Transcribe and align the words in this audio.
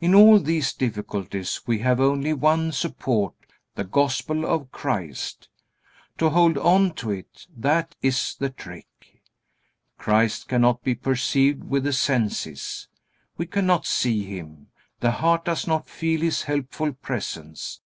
In 0.00 0.14
all 0.14 0.38
these 0.38 0.72
difficulties 0.72 1.60
we 1.66 1.80
have 1.80 2.00
only 2.00 2.32
one 2.32 2.72
support, 2.72 3.34
the 3.74 3.84
Gospel 3.84 4.46
of 4.46 4.72
Christ. 4.72 5.50
To 6.16 6.30
hold 6.30 6.56
on 6.56 6.94
to 6.94 7.10
it, 7.10 7.46
that 7.54 7.94
is 8.00 8.34
the 8.38 8.48
trick. 8.48 9.20
Christ 9.98 10.48
cannot 10.48 10.82
be 10.82 10.94
perceived 10.94 11.62
with 11.64 11.84
the 11.84 11.92
senses. 11.92 12.88
We 13.36 13.44
cannot 13.44 13.84
see 13.84 14.24
Him. 14.24 14.68
The 15.00 15.10
heart 15.10 15.44
does 15.44 15.66
not 15.66 15.86
feel 15.90 16.22
His 16.22 16.44
helpful 16.44 16.94
presence. 16.94 17.82